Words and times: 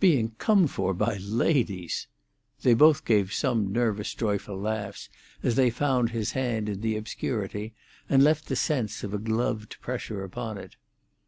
"Being 0.00 0.32
come 0.38 0.66
for 0.66 0.92
by 0.92 1.18
ladies!" 1.18 2.08
They 2.62 2.74
both 2.74 3.04
gave 3.04 3.32
some 3.32 3.70
nervous 3.72 4.12
joyful 4.12 4.58
laughs, 4.58 5.08
as 5.40 5.54
they 5.54 5.70
found 5.70 6.10
his 6.10 6.32
hand 6.32 6.68
in 6.68 6.80
the 6.80 6.96
obscurity, 6.96 7.74
and 8.08 8.20
left 8.24 8.48
the 8.48 8.56
sense 8.56 9.04
of 9.04 9.14
a 9.14 9.18
gloved 9.18 9.80
pressure 9.80 10.24
upon 10.24 10.58
it. 10.58 10.74